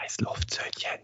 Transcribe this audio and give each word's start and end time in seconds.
Heißluftsöhnchen. 0.00 1.00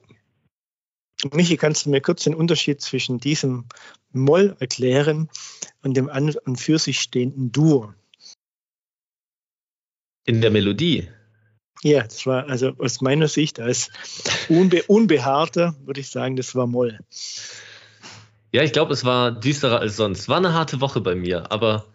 Michi, 1.33 1.57
kannst 1.57 1.85
du 1.85 1.91
mir 1.91 2.01
kurz 2.01 2.25
den 2.25 2.35
Unterschied 2.35 2.81
zwischen 2.81 3.19
diesem 3.19 3.67
Moll 4.13 4.57
erklären 4.59 5.29
und 5.83 5.97
dem 5.97 6.09
an 6.09 6.35
und 6.45 6.57
für 6.57 6.79
sich 6.79 7.01
stehenden 7.01 7.53
Dur? 7.53 7.95
In 10.25 10.41
der 10.41 10.51
Melodie. 10.51 11.09
Ja, 11.83 12.03
das 12.03 12.27
war 12.27 12.49
also 12.49 12.73
aus 12.79 13.01
meiner 13.01 13.29
Sicht 13.29 13.59
als 13.59 13.91
unbe 14.49 14.83
Unbehaarter, 14.85 15.77
würde 15.85 16.01
ich 16.01 16.11
sagen, 16.11 16.37
das 16.37 16.55
war 16.55 16.67
Moll. 16.67 16.99
Ja, 18.53 18.63
ich 18.63 18.73
glaube, 18.73 18.93
es 18.93 19.05
war 19.05 19.31
düsterer 19.33 19.81
als 19.81 19.97
sonst. 19.97 20.29
War 20.29 20.39
eine 20.39 20.53
harte 20.53 20.81
Woche 20.81 21.01
bei 21.01 21.15
mir, 21.15 21.51
aber 21.53 21.87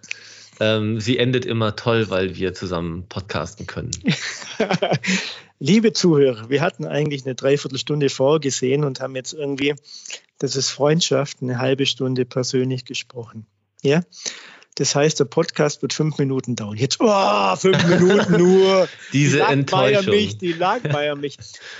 ähm, 0.59 0.99
sie 0.99 1.17
endet 1.17 1.45
immer 1.45 1.75
toll, 1.75 2.09
weil 2.09 2.35
wir 2.35 2.53
zusammen 2.53 3.07
podcasten 3.07 3.67
können. 3.67 3.91
Liebe 5.59 5.93
Zuhörer, 5.93 6.49
wir 6.49 6.61
hatten 6.61 6.85
eigentlich 6.85 7.25
eine 7.25 7.35
Dreiviertelstunde 7.35 8.09
vorgesehen 8.09 8.83
und 8.83 8.99
haben 8.99 9.15
jetzt 9.15 9.33
irgendwie, 9.33 9.75
das 10.37 10.55
ist 10.55 10.69
Freundschaft, 10.69 11.37
eine 11.41 11.59
halbe 11.59 11.85
Stunde 11.85 12.25
persönlich 12.25 12.85
gesprochen. 12.85 13.45
Ja, 13.81 14.01
das 14.75 14.93
heißt, 14.93 15.19
der 15.21 15.25
Podcast 15.25 15.81
wird 15.81 15.93
fünf 15.93 16.17
Minuten 16.17 16.57
dauern. 16.57 16.77
Jetzt, 16.77 16.97
oh, 16.99 17.55
fünf 17.55 17.83
Minuten 17.87 18.37
nur. 18.37 18.89
Diese 19.13 19.37
die 19.37 19.43
Enttäuschung. 19.43 20.13
Mich, 20.13 20.37
die 20.37 20.51
Lagmeier 20.51 21.15
mich. 21.15 21.37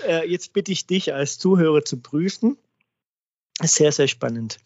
Äh, 0.08 0.30
jetzt 0.30 0.54
bitte 0.54 0.72
ich 0.72 0.88
dich 0.88 1.14
als 1.14 1.38
Zuhörer 1.38 1.84
zu 1.84 1.98
prüfen. 2.02 2.58
Sehr, 3.62 3.92
sehr 3.92 4.08
spannend. 4.08 4.60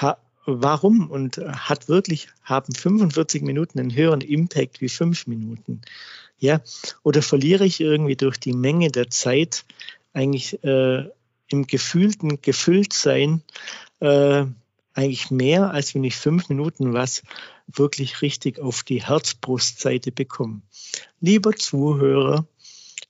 Ha, 0.00 0.18
warum 0.46 1.10
und 1.10 1.38
hat 1.38 1.88
wirklich, 1.88 2.28
haben 2.42 2.74
45 2.74 3.42
Minuten 3.42 3.78
einen 3.78 3.94
höheren 3.94 4.20
Impact 4.20 4.80
wie 4.80 4.88
fünf 4.88 5.26
Minuten? 5.26 5.82
Ja, 6.38 6.60
oder 7.02 7.22
verliere 7.22 7.64
ich 7.64 7.80
irgendwie 7.80 8.16
durch 8.16 8.38
die 8.38 8.52
Menge 8.52 8.90
der 8.90 9.10
Zeit 9.10 9.64
eigentlich 10.12 10.62
äh, 10.64 11.04
im 11.48 11.66
gefühlten 11.66 12.40
Gefülltsein 12.40 13.42
äh, 14.00 14.44
eigentlich 14.94 15.30
mehr, 15.30 15.70
als 15.72 15.94
wenn 15.94 16.04
ich 16.04 16.16
fünf 16.16 16.48
Minuten 16.48 16.92
was 16.94 17.22
wirklich 17.66 18.22
richtig 18.22 18.58
auf 18.58 18.82
die 18.82 19.02
Herzbrustseite 19.02 20.12
bekomme. 20.12 20.62
Lieber 21.20 21.52
Zuhörer, 21.52 22.46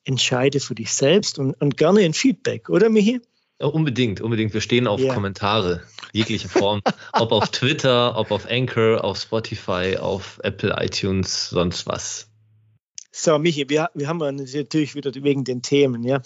entscheide 0.05 0.61
für 0.61 0.75
dich 0.75 0.93
selbst 0.93 1.39
und, 1.39 1.55
und 1.61 1.77
gerne 1.77 2.01
ein 2.01 2.15
Feedback, 2.15 2.69
oder 2.69 2.89
Michi? 2.89 3.21
Ja, 3.61 3.67
unbedingt, 3.67 4.21
unbedingt. 4.21 4.53
Wir 4.53 4.61
stehen 4.61 4.87
auf 4.87 5.01
ja. 5.01 5.15
Kommentare, 5.15 5.83
jegliche 6.17 6.49
Form. 6.49 6.83
ob 7.13 7.33
auf 7.33 7.51
Twitter, 7.51 8.17
ob 8.17 8.31
auf 8.31 8.47
Anchor, 8.51 9.05
auf 9.05 9.19
Spotify, 9.19 9.97
auf 9.99 10.41
Apple, 10.43 10.75
iTunes, 10.79 11.51
sonst 11.51 11.87
was. 11.87 12.29
So, 13.13 13.39
Michi, 13.39 13.69
wir, 13.71 13.89
wir 13.95 14.09
haben 14.09 14.19
natürlich 14.19 14.95
wieder 14.95 15.11
wegen 15.15 15.45
den 15.45 15.63
Themen, 15.63 16.03
ja. 16.03 16.21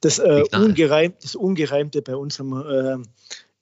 Das, 0.00 0.18
äh, 0.18 0.44
Ungereim, 0.52 1.14
das 1.22 1.34
Ungereimte 1.34 2.02
bei 2.02 2.14
unserem 2.14 2.52
äh, 2.52 3.02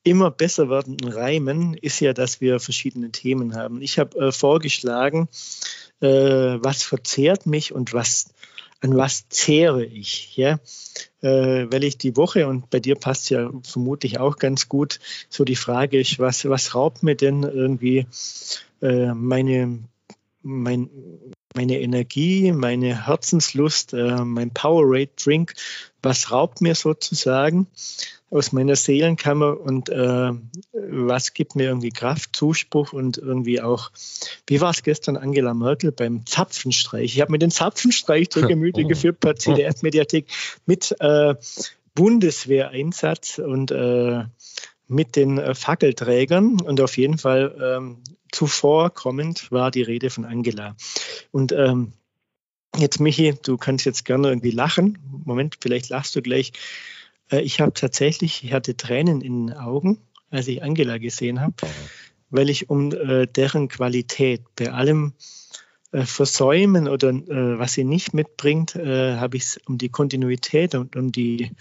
immer 0.02 0.30
besser 0.30 0.69
werdenden 0.69 1.12
Reimen 1.12 1.75
ist 1.75 2.00
ja, 2.00 2.12
dass 2.12 2.41
wir 2.41 2.61
verschiedene 2.61 3.11
Themen 3.11 3.55
haben. 3.55 3.80
Ich 3.80 3.98
habe 3.98 4.19
äh, 4.19 4.33
vorgeschlagen, 4.33 5.28
äh, 6.00 6.08
was 6.08 6.83
verzehrt 6.83 7.47
mich 7.47 7.72
und 7.72 7.92
was 7.92 8.34
an 8.84 8.96
was 8.96 9.28
zehre 9.30 9.84
ich, 9.84 10.36
ja, 10.36 10.60
äh, 11.22 11.66
weil 11.72 11.84
ich 11.84 11.96
die 11.96 12.16
Woche 12.16 12.46
und 12.46 12.68
bei 12.68 12.80
dir 12.80 12.96
passt 12.96 13.30
ja 13.30 13.50
vermutlich 13.62 14.20
auch 14.20 14.36
ganz 14.36 14.68
gut. 14.68 15.00
So 15.30 15.44
die 15.44 15.56
Frage 15.56 15.98
ist, 15.98 16.18
was 16.18 16.46
was 16.48 16.74
raubt 16.74 17.02
mir 17.02 17.16
denn 17.16 17.44
irgendwie 17.44 18.06
äh, 18.82 19.14
meine 19.14 19.80
mein, 20.42 20.90
meine 21.55 21.80
Energie, 21.80 22.52
meine 22.52 23.06
Herzenslust, 23.06 23.94
äh, 23.94 24.24
mein 24.24 24.50
Powerade 24.50 25.10
Drink, 25.22 25.55
was 26.02 26.30
raubt 26.30 26.61
mir 26.61 26.74
sozusagen 26.74 27.66
aus 28.30 28.50
meiner 28.50 28.74
Seelenkammer 28.74 29.61
und 29.61 29.89
äh, 29.89 30.33
was 30.73 31.34
gibt 31.34 31.55
mir 31.55 31.64
irgendwie 31.64 31.90
Kraft, 31.90 32.34
Zuspruch 32.34 32.92
und 32.92 33.17
irgendwie 33.17 33.61
auch, 33.61 33.92
wie 34.48 34.61
war 34.61 34.70
es 34.70 34.83
gestern 34.83 35.17
Angela 35.17 35.55
Merkel 35.55 35.92
beim 35.92 36.27
Zapfenstreich? 36.27 37.14
Ich 37.14 37.20
habe 37.20 37.30
mir 37.30 37.39
den 37.39 37.52
Zapfenstreich 37.52 38.30
zur 38.30 38.48
Gemüte 38.48 38.84
geführt 38.86 39.20
per 39.20 39.36
CDF-Mediathek 39.36 40.27
mit 40.67 40.96
äh, 40.98 41.36
Bundeswehreinsatz 41.95 43.39
und 43.39 43.70
äh, 43.70 44.24
mit 44.94 45.16
den 45.16 45.38
äh, 45.38 45.55
Fackelträgern 45.55 46.60
und 46.60 46.80
auf 46.80 46.96
jeden 46.96 47.18
Fall 47.18 47.56
ähm, 47.60 48.02
zuvorkommend 48.32 49.50
war 49.50 49.70
die 49.70 49.82
Rede 49.82 50.10
von 50.10 50.24
Angela. 50.24 50.77
Und 51.30 51.52
ähm, 51.52 51.92
jetzt, 52.77 53.00
Michi, 53.00 53.34
du 53.42 53.56
kannst 53.56 53.84
jetzt 53.84 54.05
gerne 54.05 54.28
irgendwie 54.28 54.50
lachen. 54.50 54.98
Moment, 55.24 55.56
vielleicht 55.60 55.88
lachst 55.88 56.16
du 56.16 56.22
gleich. 56.22 56.52
Äh, 57.30 57.40
ich 57.40 57.60
habe 57.60 57.72
tatsächlich, 57.72 58.44
ich 58.44 58.52
hatte 58.52 58.77
Tränen 58.77 59.20
in 59.20 59.48
den 59.48 59.56
Augen, 59.56 59.98
als 60.30 60.48
ich 60.48 60.62
Angela 60.62 60.98
gesehen 60.98 61.40
habe, 61.40 61.55
weil 62.30 62.50
ich 62.50 62.70
um 62.70 62.92
äh, 62.92 63.26
deren 63.26 63.68
Qualität 63.68 64.42
bei 64.56 64.72
allem 64.72 65.12
äh, 65.92 66.05
Versäumen 66.05 66.88
oder 66.88 67.11
äh, 67.11 67.58
was 67.58 67.74
sie 67.74 67.84
nicht 67.84 68.14
mitbringt, 68.14 68.74
äh, 68.74 69.16
habe 69.16 69.36
ich 69.36 69.44
es 69.44 69.61
um 69.66 69.78
die 69.78 69.90
Kontinuität 69.90 70.74
und 70.74 70.96
um 70.96 71.12
die 71.12 71.52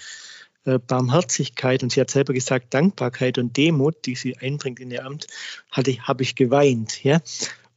Barmherzigkeit 0.65 1.83
und 1.83 1.91
sie 1.91 2.01
hat 2.01 2.11
selber 2.11 2.33
gesagt, 2.33 2.73
Dankbarkeit 2.73 3.37
und 3.37 3.57
Demut, 3.57 4.05
die 4.05 4.15
sie 4.15 4.37
einbringt 4.37 4.79
in 4.79 4.91
ihr 4.91 5.05
Amt, 5.05 5.27
hatte, 5.71 5.97
habe 5.99 6.23
ich 6.23 6.35
geweint. 6.35 7.03
Ja? 7.03 7.19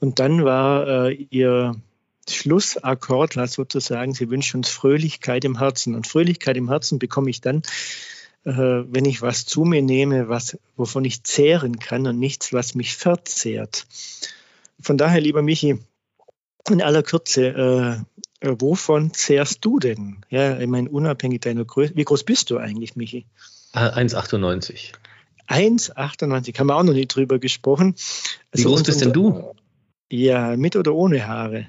Und 0.01 0.19
dann 0.19 0.45
war 0.45 1.09
äh, 1.09 1.27
ihr 1.31 1.75
Schlussakkord 2.29 3.37
war 3.37 3.47
sozusagen, 3.47 4.13
sie 4.13 4.31
wünscht 4.31 4.55
uns 4.55 4.69
Fröhlichkeit 4.69 5.45
im 5.45 5.59
Herzen. 5.59 5.95
Und 5.95 6.07
Fröhlichkeit 6.07 6.57
im 6.57 6.69
Herzen 6.69 6.99
bekomme 6.99 7.31
ich 7.31 7.41
dann, 7.41 7.63
äh, 8.45 8.53
wenn 8.53 9.05
ich 9.05 9.23
was 9.23 9.47
zu 9.47 9.65
mir 9.65 9.83
nehme, 9.83 10.29
was, 10.29 10.59
wovon 10.77 11.05
ich 11.05 11.23
zehren 11.23 11.79
kann 11.79 12.07
und 12.07 12.19
nichts, 12.19 12.53
was 12.53 12.75
mich 12.75 12.97
verzehrt. 12.97 13.87
Von 14.81 14.99
daher, 14.99 15.21
lieber 15.21 15.43
Michi, 15.43 15.79
in 16.69 16.83
aller 16.83 17.03
Kürze, 17.03 17.47
äh, 17.47 18.16
wovon 18.43 19.13
zehrst 19.13 19.65
du 19.65 19.79
denn? 19.79 20.19
Ja, 20.31 20.59
ich 20.59 20.67
meine, 20.67 20.89
unabhängig 20.91 21.41
deiner 21.41 21.65
Größe. 21.65 21.97
Wie 21.97 22.05
groß 22.05 22.25
bist 22.25 22.51
du 22.51 22.59
eigentlich, 22.59 22.97
Michi? 22.97 23.27
1,98. 23.75 24.93
1,98, 25.49 26.59
haben 26.59 26.67
wir 26.67 26.77
auch 26.77 26.83
noch 26.83 26.93
nicht 26.93 27.15
drüber 27.15 27.39
gesprochen. 27.39 27.95
Wie 28.53 28.59
also 28.59 28.69
groß 28.71 28.83
bist 28.83 29.01
denn 29.01 29.13
du? 29.13 29.55
Ja, 30.11 30.57
mit 30.57 30.77
oder 30.77 30.95
ohne 30.95 31.27
Haare? 31.27 31.67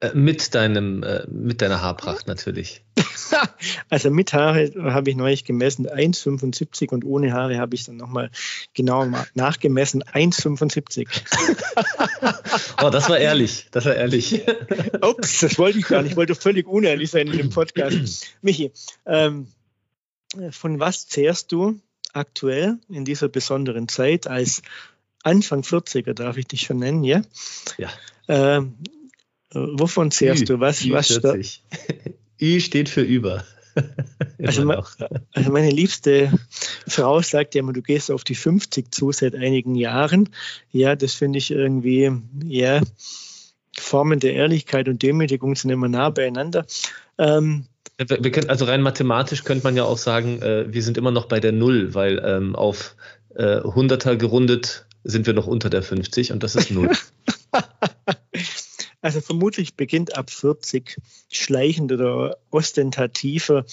Äh, 0.00 0.12
mit 0.14 0.54
deinem, 0.54 1.02
äh, 1.02 1.26
mit 1.28 1.60
deiner 1.60 1.82
Haarpracht 1.82 2.28
natürlich. 2.28 2.84
also 3.88 4.10
mit 4.10 4.32
Haare 4.32 4.72
habe 4.76 5.10
ich 5.10 5.16
neulich 5.16 5.44
gemessen 5.44 5.88
1,75 5.88 6.90
und 6.90 7.04
ohne 7.04 7.32
Haare 7.32 7.58
habe 7.58 7.74
ich 7.74 7.84
dann 7.84 7.96
nochmal 7.96 8.30
genau 8.74 9.10
nachgemessen 9.34 10.04
1,75. 10.04 11.08
oh, 12.84 12.90
das 12.90 13.08
war 13.08 13.18
ehrlich, 13.18 13.66
das 13.72 13.86
war 13.86 13.96
ehrlich. 13.96 14.42
Ups, 15.02 15.40
das 15.40 15.58
wollte 15.58 15.80
ich 15.80 15.88
gar 15.88 16.02
nicht. 16.02 16.12
Ich 16.12 16.16
wollte 16.16 16.36
völlig 16.36 16.68
unehrlich 16.68 17.10
sein 17.10 17.26
in 17.26 17.36
dem 17.36 17.50
Podcast. 17.50 18.24
Michi, 18.40 18.70
ähm, 19.04 19.48
von 20.50 20.78
was 20.78 21.08
zehrst 21.08 21.50
du 21.50 21.80
aktuell 22.12 22.78
in 22.88 23.04
dieser 23.04 23.28
besonderen 23.28 23.88
Zeit 23.88 24.28
als 24.28 24.62
Anfang 25.24 25.62
40er, 25.62 26.14
darf 26.14 26.36
ich 26.36 26.46
dich 26.46 26.62
schon 26.62 26.78
nennen, 26.78 27.02
ja? 27.02 27.22
Ja. 27.78 27.88
Ähm, 28.28 28.76
Wovon 29.52 30.10
zehrst 30.10 30.48
du? 30.48 30.60
Was, 30.60 30.84
Ü 30.84 30.92
was 30.92 31.08
40. 31.08 31.62
Ü 32.40 32.60
steht 32.60 32.88
für 32.88 33.02
über. 33.02 33.44
also, 34.42 34.68
also, 35.32 35.52
meine 35.52 35.70
liebste 35.70 36.32
Frau 36.86 37.22
sagt 37.22 37.54
ja 37.54 37.60
immer, 37.60 37.72
du 37.72 37.82
gehst 37.82 38.10
auf 38.10 38.24
die 38.24 38.34
50 38.34 38.92
zu 38.92 39.12
seit 39.12 39.34
einigen 39.34 39.74
Jahren. 39.74 40.30
Ja, 40.72 40.96
das 40.96 41.14
finde 41.14 41.38
ich 41.38 41.50
irgendwie, 41.50 42.10
ja, 42.44 42.80
Formen 43.78 44.20
der 44.20 44.34
Ehrlichkeit 44.34 44.88
und 44.88 45.02
Demütigung 45.02 45.54
sind 45.54 45.70
immer 45.70 45.88
nah 45.88 46.10
beieinander. 46.10 46.66
Ähm, 47.18 47.66
wir 47.98 48.30
können, 48.30 48.48
also 48.48 48.64
rein 48.64 48.82
mathematisch 48.82 49.44
könnte 49.44 49.64
man 49.64 49.76
ja 49.76 49.84
auch 49.84 49.98
sagen, 49.98 50.40
äh, 50.42 50.72
wir 50.72 50.82
sind 50.82 50.98
immer 50.98 51.10
noch 51.10 51.26
bei 51.26 51.40
der 51.40 51.52
Null, 51.52 51.94
weil 51.94 52.22
ähm, 52.24 52.54
auf 52.54 52.96
äh, 53.34 53.60
Hunderter 53.60 54.16
gerundet 54.16 54.86
sind 55.04 55.26
wir 55.26 55.34
noch 55.34 55.46
unter 55.46 55.70
der 55.70 55.82
50 55.82 56.32
und 56.32 56.42
das 56.42 56.54
ist 56.54 56.70
Null. 56.70 56.90
Also 59.00 59.20
vermutlich 59.20 59.74
beginnt 59.74 60.16
ab 60.16 60.28
40 60.28 60.96
schleichend 61.30 61.92
oder 61.92 62.36
ostentativer 62.50 63.64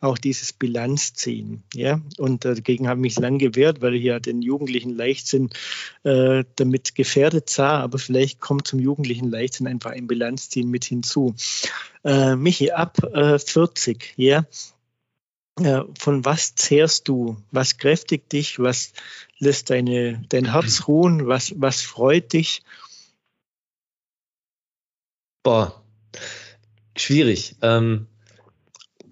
auch 0.00 0.18
dieses 0.18 0.52
Bilanzziehen. 0.52 1.62
Ja? 1.72 2.00
Und 2.18 2.44
dagegen 2.44 2.88
habe 2.88 2.98
ich 2.98 3.02
mich 3.02 3.18
lang 3.18 3.38
gewehrt, 3.38 3.80
weil 3.80 3.94
ich 3.94 4.02
ja 4.02 4.18
den 4.18 4.42
jugendlichen 4.42 4.90
Leichtsinn 4.90 5.50
äh, 6.02 6.42
damit 6.56 6.96
gefährdet 6.96 7.48
sah. 7.48 7.78
Aber 7.78 7.98
vielleicht 7.98 8.40
kommt 8.40 8.66
zum 8.66 8.80
jugendlichen 8.80 9.30
Leichtsinn 9.30 9.68
einfach 9.68 9.92
ein 9.92 10.08
Bilanzziehen 10.08 10.68
mit 10.68 10.84
hinzu. 10.84 11.36
Äh, 12.04 12.34
Michi, 12.34 12.72
ab 12.72 12.98
äh, 13.04 13.38
40, 13.38 14.14
ja, 14.16 14.46
äh, 15.60 15.82
von 15.96 16.24
was 16.24 16.56
zehrst 16.56 17.06
du? 17.06 17.36
Was 17.52 17.78
kräftigt 17.78 18.32
dich? 18.32 18.58
Was 18.58 18.92
lässt 19.38 19.70
deine, 19.70 20.24
dein 20.28 20.50
Herz 20.52 20.88
ruhen? 20.88 21.28
Was, 21.28 21.54
was 21.56 21.82
freut 21.82 22.32
dich? 22.32 22.62
Boah, 25.42 25.82
Schwierig. 26.96 27.56
Ähm, 27.62 28.06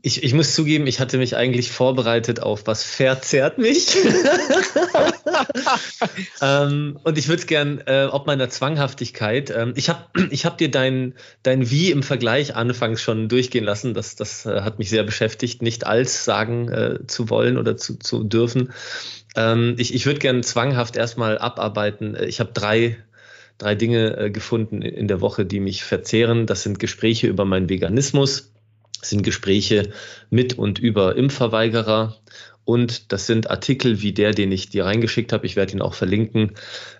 ich, 0.02 0.22
ich 0.22 0.32
muss 0.32 0.54
zugeben, 0.54 0.86
ich 0.86 0.98
hatte 0.98 1.18
mich 1.18 1.36
eigentlich 1.36 1.70
vorbereitet 1.70 2.40
auf 2.40 2.66
was 2.66 2.82
verzerrt 2.82 3.58
mich. 3.58 3.96
ähm, 6.42 6.98
und 7.04 7.18
ich 7.18 7.28
würde 7.28 7.40
es 7.40 7.46
gern, 7.46 7.82
äh, 7.86 8.08
ob 8.10 8.26
meiner 8.26 8.48
Zwanghaftigkeit, 8.48 9.50
ähm, 9.50 9.74
ich 9.76 9.90
habe 9.90 10.06
ich 10.30 10.46
hab 10.46 10.56
dir 10.56 10.70
dein, 10.70 11.14
dein 11.42 11.70
Wie 11.70 11.90
im 11.90 12.02
Vergleich 12.02 12.54
anfangs 12.54 13.02
schon 13.02 13.28
durchgehen 13.28 13.64
lassen. 13.64 13.92
Das, 13.92 14.16
das 14.16 14.46
äh, 14.46 14.62
hat 14.62 14.78
mich 14.78 14.88
sehr 14.88 15.02
beschäftigt, 15.02 15.60
nicht 15.62 15.86
als 15.86 16.24
sagen 16.24 16.68
äh, 16.70 17.06
zu 17.06 17.28
wollen 17.28 17.58
oder 17.58 17.76
zu, 17.76 17.98
zu 17.98 18.24
dürfen. 18.24 18.72
Ähm, 19.36 19.74
ich 19.78 19.94
ich 19.94 20.06
würde 20.06 20.18
gern 20.18 20.42
zwanghaft 20.42 20.96
erstmal 20.96 21.38
abarbeiten. 21.38 22.14
Äh, 22.14 22.26
ich 22.26 22.40
habe 22.40 22.52
drei 22.52 22.96
drei 23.60 23.74
Dinge 23.74 24.16
äh, 24.16 24.30
gefunden 24.30 24.82
in 24.82 25.06
der 25.06 25.20
Woche, 25.20 25.44
die 25.44 25.60
mich 25.60 25.84
verzehren. 25.84 26.46
Das 26.46 26.62
sind 26.62 26.78
Gespräche 26.78 27.26
über 27.26 27.44
meinen 27.44 27.68
Veganismus, 27.68 28.52
das 28.98 29.10
sind 29.10 29.22
Gespräche 29.22 29.92
mit 30.30 30.58
und 30.58 30.78
über 30.78 31.16
Impfverweigerer 31.16 32.16
und 32.64 33.12
das 33.12 33.26
sind 33.26 33.50
Artikel 33.50 34.02
wie 34.02 34.12
der, 34.12 34.32
den 34.32 34.50
ich 34.52 34.68
dir 34.68 34.84
reingeschickt 34.84 35.32
habe. 35.32 35.46
Ich 35.46 35.56
werde 35.56 35.72
ihn 35.72 35.82
auch 35.82 35.94
verlinken. 35.94 36.52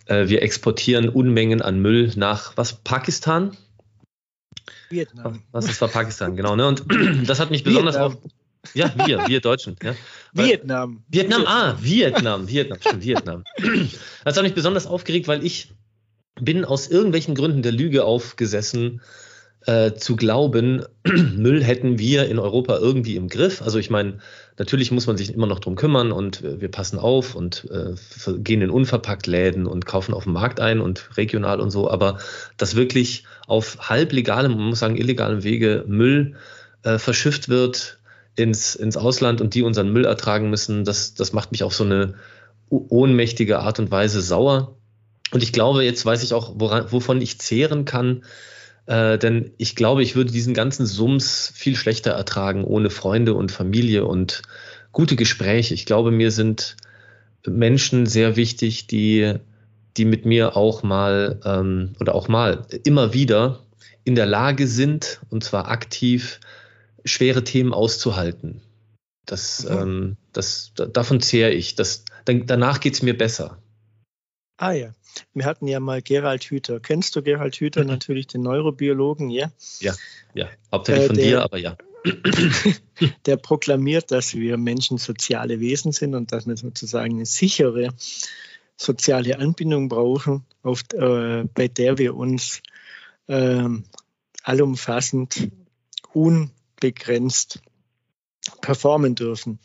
Äh, 0.07 0.29
wir 0.29 0.43
exportieren 0.43 1.09
Unmengen 1.09 1.63
an 1.63 1.81
Müll 1.81 2.13
nach 2.17 2.57
was? 2.57 2.83
Pakistan? 2.83 3.57
Vietnam. 4.91 5.43
Was 5.53 5.67
ist 5.67 5.81
war 5.81 5.89
Pakistan, 5.89 6.37
genau. 6.37 6.57
Ne? 6.57 6.67
Und 6.67 6.85
das 7.27 7.41
hat 7.41 7.51
mich 7.51 7.65
besonders 7.65 7.97
auf. 7.97 8.19
Ja, 8.75 8.93
wir, 9.07 9.27
wir 9.27 9.41
Deutschen. 9.41 9.77
Ja. 9.83 9.95
Vietnam. 10.35 11.03
Vietnam, 11.09 11.45
ah, 11.47 11.79
Vietnam, 11.81 12.47
Vietnam, 12.47 12.79
stimmt, 12.81 13.03
Vietnam. 13.03 13.45
Das 14.25 14.37
hat 14.37 14.43
mich 14.43 14.55
besonders 14.55 14.87
aufgeregt, 14.87 15.29
weil 15.29 15.45
ich 15.45 15.73
bin 16.41 16.65
aus 16.65 16.89
irgendwelchen 16.89 17.35
Gründen 17.35 17.63
der 17.63 17.73
Lüge 17.73 18.05
aufgesessen, 18.05 19.01
äh, 19.67 19.93
zu 19.93 20.17
glauben, 20.17 20.85
Müll 21.05 21.63
hätten 21.63 21.99
wir 21.99 22.29
in 22.29 22.39
Europa 22.39 22.79
irgendwie 22.79 23.17
im 23.17 23.29
Griff. 23.29 23.61
Also 23.61 23.79
ich 23.79 23.91
meine, 23.91 24.19
natürlich 24.59 24.91
muss 24.91 25.07
man 25.07 25.17
sich 25.17 25.35
immer 25.35 25.47
noch 25.47 25.59
drum 25.59 25.77
kümmern 25.77 26.13
und 26.13 26.43
wir 26.43 26.71
passen 26.71 26.99
auf 26.99 27.35
und 27.35 27.69
äh, 27.71 27.95
gehen 28.39 28.63
in 28.63 28.71
unverpackt 28.71 29.27
Läden 29.27 29.67
und 29.67 29.85
kaufen 29.85 30.15
auf 30.15 30.25
dem 30.25 30.33
Markt 30.33 30.61
ein 30.61 30.81
und 30.81 31.17
regional 31.17 31.61
und 31.61 31.71
so. 31.71 31.91
Aber 31.91 32.19
dass 32.57 32.75
wirklich 32.75 33.25
auf 33.47 33.91
halblegalem, 33.91 34.53
man 34.53 34.69
muss 34.69 34.79
sagen 34.79 34.97
illegalem 34.97 35.45
Wege 35.45 35.85
Müll 35.87 36.37
äh, 36.83 36.99
verschifft 36.99 37.51
wird 37.51 37.99
ins, 38.37 38.75
ins 38.75 38.97
Ausland 38.97 39.43
und 39.43 39.55
die 39.55 39.63
unseren 39.63 39.93
Müll 39.93 40.07
ertragen 40.07 40.49
müssen, 40.49 40.85
das, 40.85 41.15
das 41.15 41.35
macht 41.35 41.53
mich 41.53 41.65
auf 41.65 41.75
so 41.75 41.85
eine 41.85 42.15
ohnmächtige 42.71 43.59
Art 43.59 43.79
und 43.79 43.91
Weise 43.91 44.23
sauer. 44.23 44.77
Und 45.33 45.43
ich 45.43 45.53
glaube, 45.53 45.85
jetzt 45.85 46.05
weiß 46.05 46.23
ich 46.23 46.33
auch, 46.33 46.55
woran, 46.57 46.91
wovon 46.91 47.21
ich 47.21 47.39
zehren 47.39 47.85
kann. 47.85 48.25
Äh, 48.87 49.19
denn 49.19 49.53
ich 49.59 49.77
glaube, 49.77 50.03
ich 50.03 50.17
würde 50.17 50.33
diesen 50.33 50.55
ganzen 50.55 50.87
Sums 50.87 51.53
viel 51.55 51.77
schlechter 51.77 52.13
ertragen 52.13 52.65
ohne 52.65 52.91
Freunde 52.91 53.35
und 53.35 53.53
Familie 53.53 54.05
und 54.05 54.43
gute 54.93 55.17
Gespräche. 55.17 55.75
Ich 55.75 55.87
glaube, 55.87 56.11
mir 56.11 56.31
sind 56.31 56.77
Menschen 57.47 58.07
sehr 58.07 58.37
wichtig, 58.37 58.87
die, 58.87 59.35
die 59.97 60.05
mit 60.05 60.27
mir 60.27 60.57
auch 60.57 60.83
mal 60.83 61.41
ähm, 61.45 61.95
oder 62.01 62.15
auch 62.15 62.29
mal 62.29 62.67
immer 62.85 63.13
wieder 63.13 63.61
in 64.05 64.15
der 64.15 64.27
Lage 64.27 64.67
sind, 64.67 65.21
und 65.31 65.45
zwar 65.45 65.69
aktiv, 65.69 66.41
schwere 67.05 67.45
Themen 67.45 67.73
auszuhalten. 67.73 68.61
Das, 69.27 69.65
mhm. 69.65 69.79
ähm, 69.79 70.17
das, 70.33 70.73
davon 70.75 71.21
zehre 71.21 71.53
ich. 71.53 71.75
Das, 71.75 72.05
dann, 72.25 72.47
danach 72.47 72.81
geht 72.81 72.95
es 72.95 73.03
mir 73.03 73.17
besser. 73.17 73.59
Ah 74.57 74.73
ja. 74.73 74.93
Wir 75.35 75.45
hatten 75.45 75.67
ja 75.67 75.81
mal 75.81 76.03
Gerald 76.03 76.45
Hüther. 76.45 76.81
Kennst 76.81 77.17
du 77.17 77.23
Gerald 77.23 77.57
Hüther, 77.57 77.83
mhm. 77.83 77.89
natürlich 77.89 78.27
den 78.27 78.43
Neurobiologen, 78.43 79.31
ja? 79.31 79.51
Ja, 79.81 79.95
ja. 80.35 80.49
Hauptsächlich 80.73 81.05
äh, 81.05 81.07
von 81.09 81.17
der, 81.17 81.25
dir, 81.25 81.43
aber 81.43 81.59
ja. 81.59 81.77
der 83.27 83.37
proklamiert, 83.37 84.11
dass 84.11 84.35
wir 84.35 84.57
Menschen 84.57 84.99
soziale 84.99 85.61
Wesen 85.61 85.93
sind 85.93 86.15
und 86.15 86.33
dass 86.33 86.47
wir 86.47 86.57
sozusagen 86.57 87.15
eine 87.15 87.27
sichere 87.27 87.91
soziale 88.77 89.39
Anbindung 89.39 89.89
brauchen, 89.89 90.45
auf, 90.63 90.83
äh, 90.95 91.45
bei 91.55 91.69
der 91.69 91.99
wir 91.99 92.15
uns 92.17 92.63
äh, 93.27 93.69
allumfassend, 94.43 95.51
unbegrenzt 96.13 97.61
performen 98.63 99.15
dürfen. 99.15 99.59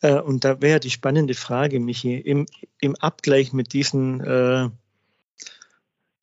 Äh, 0.00 0.20
und 0.20 0.44
da 0.44 0.60
wäre 0.60 0.80
die 0.80 0.90
spannende 0.90 1.34
Frage, 1.34 1.80
Michi, 1.80 2.16
im, 2.16 2.46
im 2.80 2.96
Abgleich 2.96 3.52
mit 3.52 3.72
diesen 3.72 4.20
äh, 4.20 4.68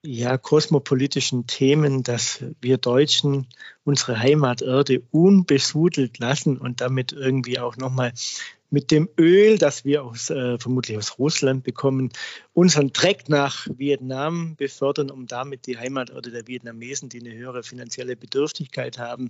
ja, 0.06 0.38
kosmopolitischen 0.38 1.48
Themen, 1.48 2.04
dass 2.04 2.44
wir 2.60 2.78
Deutschen 2.78 3.48
unsere 3.86 4.20
Heimaterde 4.20 5.02
unbesudelt 5.12 6.20
lassen 6.20 6.58
und 6.58 6.82
damit 6.82 7.14
irgendwie 7.14 7.60
auch 7.60 7.78
nochmal 7.78 8.14
mit 8.70 8.90
dem 8.90 9.08
Öl, 9.20 9.60
das 9.60 9.86
wir 9.86 10.04
aus, 10.04 10.32
äh, 10.32 10.58
vermutlich 10.58 10.98
aus 10.98 11.20
Russland 11.20 11.64
bekommen, 11.64 12.10
unseren 12.54 12.92
Dreck 12.92 13.30
nach 13.30 13.68
Vietnam 13.78 14.56
befördern, 14.56 15.12
um 15.12 15.28
damit 15.28 15.68
die 15.68 15.78
Heimaterde 15.78 16.32
der 16.32 16.48
Vietnamesen, 16.48 17.08
die 17.08 17.20
eine 17.20 17.36
höhere 17.36 17.62
finanzielle 17.62 18.16
Bedürftigkeit 18.16 18.98
haben, 18.98 19.30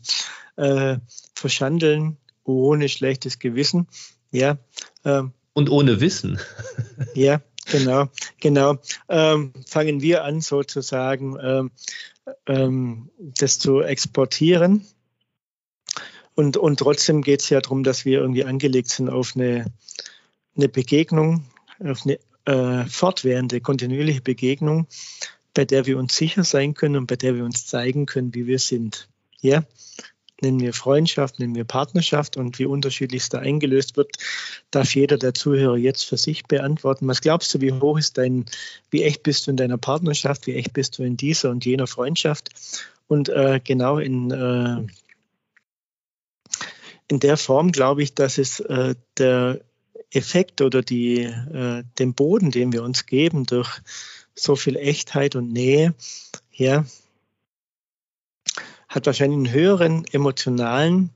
äh, 0.55 0.97
verschandeln 1.35 2.17
ohne 2.45 2.87
schlechtes 2.87 3.37
Gewissen. 3.37 3.87
Ja. 4.33 4.57
Ähm, 5.05 5.31
und 5.53 5.69
ohne 5.69 6.01
Wissen. 6.01 6.39
ja, 7.13 7.41
genau, 7.71 8.07
genau. 8.41 8.77
Ähm, 9.07 9.53
fangen 9.67 10.01
wir 10.01 10.23
an, 10.23 10.41
sozusagen 10.41 11.37
ähm, 11.39 11.71
ähm, 12.47 13.11
das 13.17 13.59
zu 13.59 13.81
exportieren. 13.81 14.85
Und, 16.35 16.57
und 16.57 16.79
trotzdem 16.79 17.21
geht 17.21 17.41
es 17.41 17.49
ja 17.49 17.61
darum, 17.61 17.83
dass 17.83 18.05
wir 18.05 18.19
irgendwie 18.19 18.43
angelegt 18.43 18.89
sind 18.89 19.07
auf 19.07 19.35
eine, 19.35 19.71
eine 20.57 20.67
Begegnung, 20.67 21.45
auf 21.79 22.03
eine 22.05 22.17
äh, 22.45 22.89
fortwährende, 22.89 23.61
kontinuierliche 23.61 24.21
Begegnung, 24.21 24.87
bei 25.53 25.63
der 25.65 25.85
wir 25.85 25.99
uns 25.99 26.15
sicher 26.15 26.43
sein 26.43 26.73
können 26.73 26.95
und 26.95 27.05
bei 27.05 27.17
der 27.17 27.35
wir 27.35 27.45
uns 27.45 27.67
zeigen 27.67 28.07
können, 28.07 28.33
wie 28.33 28.47
wir 28.47 28.57
sind. 28.57 29.09
Ja, 29.41 29.63
nennen 30.43 30.59
wir 30.59 30.73
Freundschaft, 30.73 31.39
nennen 31.39 31.55
wir 31.55 31.63
Partnerschaft 31.63 32.37
und 32.37 32.59
wie 32.59 32.65
unterschiedlich 32.65 33.23
es 33.23 33.29
da 33.29 33.39
eingelöst 33.39 33.97
wird, 33.97 34.17
darf 34.69 34.93
jeder 34.93 35.17
der 35.17 35.33
Zuhörer 35.33 35.77
jetzt 35.77 36.03
für 36.03 36.17
sich 36.17 36.45
beantworten. 36.45 37.07
Was 37.07 37.21
glaubst 37.21 37.53
du, 37.53 37.61
wie 37.61 37.71
hoch 37.71 37.97
ist 37.97 38.17
dein, 38.19 38.45
wie 38.91 39.03
echt 39.03 39.23
bist 39.23 39.47
du 39.47 39.51
in 39.51 39.57
deiner 39.57 39.77
Partnerschaft, 39.77 40.45
wie 40.45 40.53
echt 40.53 40.73
bist 40.73 40.99
du 40.99 41.03
in 41.03 41.17
dieser 41.17 41.49
und 41.49 41.65
jener 41.65 41.87
Freundschaft? 41.87 42.49
Und 43.07 43.29
äh, 43.29 43.59
genau 43.63 43.97
in, 43.97 44.31
äh, 44.31 44.85
in 47.07 47.19
der 47.19 47.37
Form 47.37 47.71
glaube 47.71 48.03
ich, 48.03 48.13
dass 48.13 48.37
es 48.37 48.59
äh, 48.59 48.95
der 49.17 49.61
Effekt 50.11 50.61
oder 50.61 50.81
die, 50.81 51.23
äh, 51.23 51.83
den 51.97 52.13
Boden, 52.13 52.51
den 52.51 52.71
wir 52.71 52.83
uns 52.83 53.05
geben 53.05 53.45
durch 53.45 53.81
so 54.35 54.55
viel 54.55 54.75
Echtheit 54.75 55.35
und 55.35 55.51
Nähe, 55.51 55.93
ja, 56.51 56.85
hat 58.93 59.07
wahrscheinlich 59.07 59.37
einen 59.37 59.51
höheren 59.51 60.05
emotionalen 60.11 61.09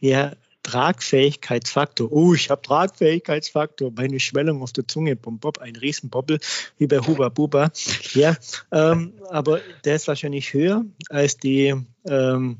ja, 0.00 0.32
Tragfähigkeitsfaktor. 0.62 2.12
Oh, 2.12 2.34
ich 2.34 2.50
habe 2.50 2.60
Tragfähigkeitsfaktor, 2.60 3.90
meine 3.94 4.20
Schwellung 4.20 4.62
auf 4.62 4.72
der 4.72 4.86
Zunge, 4.86 5.16
bom, 5.16 5.38
bom, 5.38 5.52
ein 5.60 5.76
Riesenbobbel, 5.76 6.40
wie 6.76 6.86
bei 6.86 6.98
Huba 6.98 7.30
Buba. 7.30 7.72
Ja, 8.12 8.36
ähm, 8.70 9.14
aber 9.30 9.60
der 9.84 9.96
ist 9.96 10.08
wahrscheinlich 10.08 10.52
höher 10.52 10.84
als 11.08 11.38
die 11.38 11.74
ähm, 12.06 12.58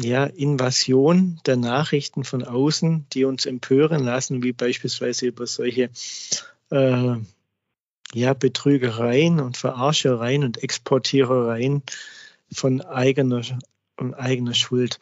ja, 0.00 0.24
Invasion 0.24 1.40
der 1.46 1.56
Nachrichten 1.56 2.24
von 2.24 2.44
außen, 2.44 3.06
die 3.12 3.24
uns 3.24 3.46
empören 3.46 4.04
lassen, 4.04 4.42
wie 4.42 4.52
beispielsweise 4.52 5.26
über 5.26 5.46
solche 5.46 5.90
äh, 6.70 7.16
ja, 8.14 8.34
Betrügereien 8.34 9.40
und 9.40 9.56
Verarschereien 9.56 10.44
und 10.44 10.62
Exportierereien 10.62 11.82
von 12.52 12.80
eigener, 12.80 13.42
von 13.96 14.14
eigener 14.14 14.54
Schuld. 14.54 14.98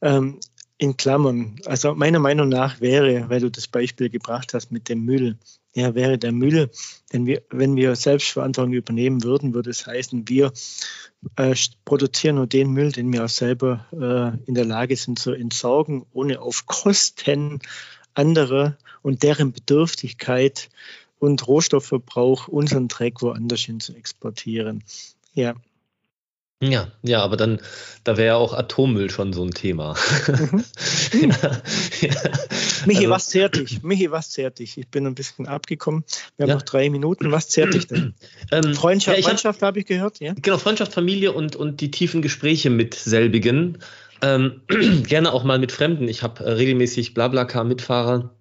Ähm, 0.00 0.38
in 0.78 0.96
Klammern, 0.96 1.60
also 1.64 1.94
meiner 1.94 2.18
Meinung 2.18 2.48
nach 2.48 2.80
wäre, 2.80 3.28
weil 3.28 3.40
du 3.40 3.50
das 3.50 3.68
Beispiel 3.68 4.10
gebracht 4.10 4.52
hast 4.52 4.72
mit 4.72 4.88
dem 4.88 5.04
Müll, 5.04 5.36
ja, 5.74 5.94
wäre 5.94 6.18
der 6.18 6.32
Müll, 6.32 6.70
wenn 7.10 7.24
wir, 7.24 7.42
wenn 7.50 7.76
wir 7.76 7.94
Selbstverantwortung 7.94 8.72
übernehmen 8.72 9.22
würden, 9.22 9.54
würde 9.54 9.70
es 9.70 9.86
heißen, 9.86 10.28
wir 10.28 10.52
äh, 11.36 11.54
produzieren 11.84 12.36
nur 12.36 12.48
den 12.48 12.72
Müll, 12.72 12.90
den 12.90 13.12
wir 13.12 13.24
auch 13.24 13.28
selber 13.28 13.86
äh, 13.92 14.46
in 14.48 14.54
der 14.54 14.64
Lage 14.64 14.96
sind 14.96 15.18
zu 15.20 15.32
entsorgen, 15.32 16.04
ohne 16.12 16.40
auf 16.40 16.66
Kosten 16.66 17.60
anderer 18.12 18.76
und 19.02 19.22
deren 19.22 19.52
Bedürftigkeit 19.52 20.68
und 21.22 21.46
Rohstoffverbrauch 21.46 22.48
unseren 22.48 22.88
Dreck 22.88 23.22
woanders 23.22 23.60
hin 23.60 23.78
zu 23.78 23.94
exportieren. 23.94 24.82
Ja. 25.34 25.54
Ja, 26.60 26.88
ja, 27.02 27.22
aber 27.22 27.36
dann, 27.36 27.60
da 28.02 28.16
wäre 28.16 28.26
ja 28.28 28.36
auch 28.36 28.52
Atommüll 28.52 29.08
schon 29.08 29.32
so 29.32 29.44
ein 29.44 29.52
Thema. 29.52 29.94
Mhm. 31.12 31.30
ja, 31.30 31.62
ja. 32.00 32.10
Michi, 32.86 33.00
also, 33.00 33.10
was 33.10 33.28
zehrt 33.28 33.56
dich? 33.56 33.82
Michi, 33.82 34.10
was 34.10 34.30
zehrt 34.30 34.60
dich? 34.60 34.78
Ich 34.78 34.88
bin 34.88 35.06
ein 35.06 35.14
bisschen 35.14 35.46
abgekommen. 35.46 36.04
Wir 36.36 36.44
haben 36.44 36.50
ja. 36.50 36.54
noch 36.54 36.62
drei 36.62 36.88
Minuten. 36.88 37.30
Was 37.30 37.48
zehrt 37.48 37.74
dich 37.74 37.86
denn? 37.86 38.14
Ähm, 38.50 38.74
Freundschaft, 38.74 39.18
ja, 39.18 39.24
Freundschaft 39.24 39.62
habe 39.62 39.78
ich 39.78 39.86
gehört, 39.86 40.20
ja? 40.20 40.34
Genau, 40.40 40.58
Freundschaft, 40.58 40.92
Familie 40.92 41.32
und, 41.32 41.54
und 41.54 41.80
die 41.80 41.90
tiefen 41.90 42.22
Gespräche 42.22 42.70
mit 42.70 42.94
selbigen. 42.94 43.78
Ähm, 44.22 44.62
gerne 45.06 45.32
auch 45.32 45.44
mal 45.44 45.58
mit 45.58 45.70
Fremden. 45.70 46.08
Ich 46.08 46.22
habe 46.22 46.44
äh, 46.44 46.52
regelmäßig 46.52 47.14
Blablacar-Mitfahrer 47.14 48.34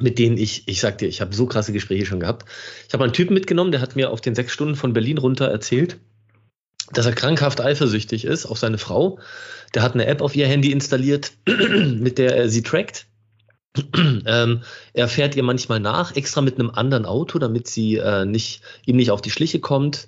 mit 0.00 0.18
denen 0.18 0.36
ich, 0.36 0.66
ich 0.66 0.80
sag 0.80 0.98
dir, 0.98 1.08
ich 1.08 1.20
habe 1.20 1.34
so 1.34 1.46
krasse 1.46 1.72
Gespräche 1.72 2.06
schon 2.06 2.20
gehabt. 2.20 2.48
Ich 2.88 2.94
habe 2.94 3.04
einen 3.04 3.12
Typen 3.12 3.34
mitgenommen, 3.34 3.72
der 3.72 3.80
hat 3.80 3.96
mir 3.96 4.10
auf 4.10 4.20
den 4.20 4.34
sechs 4.34 4.52
Stunden 4.52 4.76
von 4.76 4.92
Berlin 4.92 5.18
runter 5.18 5.46
erzählt, 5.46 5.98
dass 6.92 7.06
er 7.06 7.12
krankhaft 7.12 7.60
eifersüchtig 7.60 8.24
ist 8.24 8.46
auf 8.46 8.58
seine 8.58 8.78
Frau. 8.78 9.18
Der 9.74 9.82
hat 9.82 9.94
eine 9.94 10.06
App 10.06 10.20
auf 10.20 10.34
ihr 10.34 10.46
Handy 10.46 10.72
installiert, 10.72 11.32
mit 11.46 12.18
der 12.18 12.36
er 12.36 12.48
sie 12.48 12.62
trackt. 12.62 13.06
ähm, 14.26 14.62
er 14.92 15.08
fährt 15.08 15.36
ihr 15.36 15.42
manchmal 15.42 15.80
nach, 15.80 16.14
extra 16.14 16.40
mit 16.40 16.58
einem 16.58 16.70
anderen 16.70 17.06
Auto, 17.06 17.38
damit 17.38 17.66
sie 17.68 17.96
äh, 17.96 18.24
nicht, 18.24 18.62
ihm 18.86 18.96
nicht 18.96 19.10
auf 19.10 19.22
die 19.22 19.30
Schliche 19.30 19.60
kommt. 19.60 20.06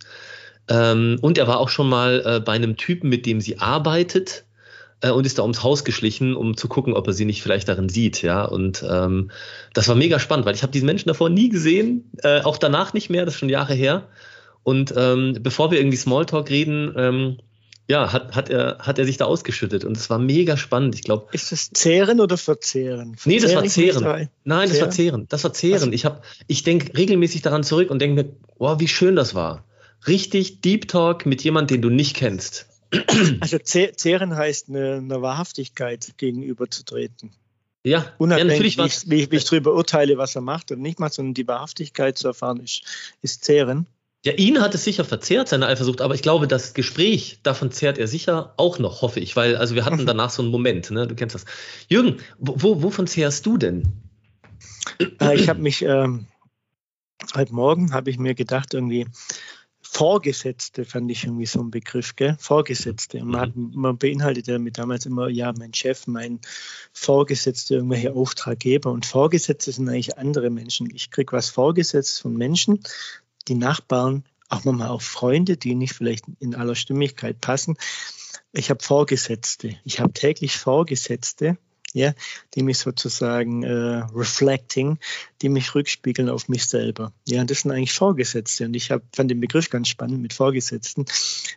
Ähm, 0.68 1.18
und 1.20 1.38
er 1.38 1.46
war 1.46 1.58
auch 1.58 1.68
schon 1.68 1.88
mal 1.88 2.22
äh, 2.24 2.40
bei 2.40 2.52
einem 2.52 2.76
Typen, 2.76 3.08
mit 3.08 3.26
dem 3.26 3.40
sie 3.40 3.58
arbeitet 3.58 4.45
äh, 5.00 5.10
und 5.10 5.26
ist 5.26 5.38
da 5.38 5.42
ums 5.42 5.62
Haus 5.62 5.84
geschlichen, 5.84 6.34
um 6.34 6.56
zu 6.56 6.68
gucken, 6.68 6.94
ob 6.94 7.06
er 7.06 7.12
sie 7.12 7.24
nicht 7.24 7.42
vielleicht 7.42 7.68
darin 7.68 7.88
sieht. 7.88 8.22
Ja, 8.22 8.44
und 8.44 8.84
ähm, 8.88 9.30
das 9.74 9.88
war 9.88 9.94
mega 9.94 10.18
spannend, 10.18 10.46
weil 10.46 10.54
ich 10.54 10.62
habe 10.62 10.72
diesen 10.72 10.86
Menschen 10.86 11.08
davor 11.08 11.28
nie 11.28 11.48
gesehen, 11.48 12.10
äh, 12.22 12.40
auch 12.42 12.58
danach 12.58 12.92
nicht 12.92 13.10
mehr, 13.10 13.24
das 13.24 13.34
ist 13.34 13.40
schon 13.40 13.48
Jahre 13.48 13.74
her. 13.74 14.08
Und 14.62 14.92
ähm, 14.96 15.38
bevor 15.40 15.70
wir 15.70 15.78
irgendwie 15.78 15.96
Smalltalk 15.96 16.50
reden, 16.50 16.92
ähm, 16.96 17.38
ja, 17.88 18.12
hat, 18.12 18.34
hat, 18.34 18.50
er, 18.50 18.78
hat 18.80 18.98
er 18.98 19.04
sich 19.04 19.16
da 19.16 19.26
ausgeschüttet 19.26 19.84
und 19.84 19.96
es 19.96 20.10
war 20.10 20.18
mega 20.18 20.56
spannend. 20.56 20.96
Ich 20.96 21.04
glaube. 21.04 21.28
Ist 21.32 21.52
das 21.52 21.70
Zehren 21.70 22.20
oder 22.20 22.36
Verzehren? 22.36 23.14
Verzehren 23.14 23.22
nee, 23.26 23.38
das 23.40 23.54
war 23.54 23.64
Zehren. 23.64 24.28
Nein, 24.42 24.68
das 24.68 24.80
war 24.80 24.90
Zehren. 24.90 25.26
Das 25.28 25.44
war 25.44 25.52
Zehren. 25.52 25.74
Also, 25.74 25.92
ich, 25.92 26.04
hab, 26.04 26.24
ich 26.48 26.64
denke 26.64 26.96
regelmäßig 26.98 27.42
daran 27.42 27.62
zurück 27.62 27.90
und 27.90 28.00
denke 28.00 28.24
mir, 28.24 28.32
wow, 28.58 28.80
wie 28.80 28.88
schön 28.88 29.14
das 29.14 29.36
war. 29.36 29.62
Richtig 30.08 30.62
Deep 30.62 30.88
Talk 30.88 31.26
mit 31.26 31.44
jemandem, 31.44 31.76
den 31.76 31.82
du 31.82 31.90
nicht 31.90 32.16
kennst. 32.16 32.66
Also 33.40 33.58
Zehren 33.58 34.36
heißt 34.36 34.68
eine, 34.68 34.96
eine 34.96 35.22
Wahrhaftigkeit 35.22 36.14
gegenüberzutreten. 36.18 37.32
Ja, 37.84 38.12
Unabhängig, 38.18 38.76
ja, 38.76 38.84
natürlich 38.84 39.06
wie, 39.08 39.16
ich, 39.22 39.30
wie 39.30 39.36
ich 39.36 39.44
darüber 39.44 39.72
urteile, 39.72 40.18
was 40.18 40.34
er 40.34 40.40
macht 40.40 40.72
und 40.72 40.80
nicht 40.80 40.98
mal, 40.98 41.10
sondern 41.10 41.34
die 41.34 41.46
Wahrhaftigkeit 41.46 42.18
zu 42.18 42.26
erfahren, 42.26 42.58
ist, 42.58 42.82
ist 43.22 43.44
Zehren. 43.44 43.86
Ja, 44.24 44.32
ihn 44.32 44.60
hat 44.60 44.74
es 44.74 44.82
sicher 44.82 45.04
verzehrt, 45.04 45.48
seine 45.48 45.68
Eifersucht, 45.68 46.00
aber 46.00 46.16
ich 46.16 46.22
glaube, 46.22 46.48
das 46.48 46.74
Gespräch, 46.74 47.38
davon 47.44 47.70
zehrt 47.70 47.96
er 47.96 48.08
sicher 48.08 48.54
auch 48.56 48.80
noch, 48.80 49.02
hoffe 49.02 49.20
ich, 49.20 49.36
weil, 49.36 49.54
also 49.56 49.76
wir 49.76 49.84
hatten 49.84 50.04
danach 50.04 50.30
so 50.30 50.42
einen 50.42 50.50
Moment, 50.50 50.90
ne? 50.90 51.06
du 51.06 51.14
kennst 51.14 51.36
das. 51.36 51.44
Jürgen, 51.88 52.16
wo, 52.38 52.82
wovon 52.82 53.06
zehrst 53.06 53.46
du 53.46 53.56
denn? 53.56 53.92
Äh, 55.20 55.36
ich 55.36 55.48
habe 55.48 55.60
mich, 55.60 55.82
ähm, 55.82 56.26
heute 57.36 57.54
Morgen 57.54 57.92
habe 57.92 58.10
ich 58.10 58.18
mir 58.18 58.34
gedacht, 58.34 58.74
irgendwie, 58.74 59.06
Vorgesetzte 59.88 60.84
fand 60.84 61.10
ich 61.10 61.24
irgendwie 61.24 61.46
so 61.46 61.60
ein 61.60 61.70
Begriff, 61.70 62.16
gell? 62.16 62.36
Vorgesetzte. 62.38 63.18
Und 63.18 63.28
man, 63.28 63.40
hat, 63.40 63.56
mhm. 63.56 63.72
man 63.74 63.98
beinhaltet 63.98 64.46
ja 64.46 64.58
mit 64.58 64.78
damals 64.78 65.06
immer, 65.06 65.28
ja, 65.28 65.52
mein 65.56 65.72
Chef, 65.72 66.06
mein 66.06 66.40
Vorgesetzter, 66.92 67.76
irgendwelche 67.76 68.12
Auftraggeber. 68.12 68.90
Und 68.90 69.06
Vorgesetzte 69.06 69.72
sind 69.72 69.88
eigentlich 69.88 70.18
andere 70.18 70.50
Menschen. 70.50 70.90
Ich 70.94 71.10
kriege 71.10 71.32
was 71.32 71.50
vorgesetzt 71.50 72.20
von 72.20 72.34
Menschen, 72.36 72.80
die 73.48 73.54
Nachbarn, 73.54 74.24
auch 74.48 74.64
manchmal 74.64 74.88
auch 74.88 75.02
Freunde, 75.02 75.56
die 75.56 75.74
nicht 75.74 75.94
vielleicht 75.94 76.24
in 76.40 76.54
aller 76.54 76.74
Stimmigkeit 76.74 77.40
passen. 77.40 77.76
Ich 78.52 78.70
habe 78.70 78.82
Vorgesetzte. 78.82 79.76
Ich 79.84 80.00
habe 80.00 80.12
täglich 80.12 80.56
Vorgesetzte, 80.56 81.58
ja, 81.92 82.12
die 82.54 82.62
mich 82.62 82.78
sozusagen 82.78 83.62
äh, 83.62 84.04
reflecting, 84.14 84.98
die 85.42 85.48
mich 85.48 85.74
rückspiegeln 85.74 86.28
auf 86.28 86.48
mich 86.48 86.66
selber. 86.66 87.12
Ja, 87.26 87.44
das 87.44 87.60
sind 87.60 87.72
eigentlich 87.72 87.92
Vorgesetzte. 87.92 88.66
Und 88.66 88.74
ich 88.74 88.90
hab, 88.90 89.02
fand 89.14 89.30
den 89.30 89.40
Begriff 89.40 89.70
ganz 89.70 89.88
spannend 89.88 90.20
mit 90.20 90.32
Vorgesetzten, 90.32 91.06